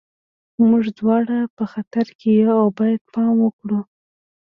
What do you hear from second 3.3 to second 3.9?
وکړو